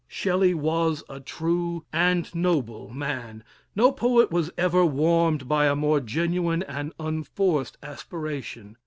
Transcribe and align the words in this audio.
Shelley 0.07 0.55
was 0.55 1.03
a 1.09 1.19
true 1.19 1.85
and 1.93 2.33
noble 2.33 2.89
man 2.91 3.43
no 3.75 3.91
poet 3.91 4.31
was 4.31 4.49
ever 4.57 4.83
warmed 4.83 5.47
by 5.47 5.67
a 5.67 5.75
more 5.75 5.99
genuine 5.99 6.63
and 6.63 6.91
unforced 6.99 7.77
aspiration. 7.83 8.77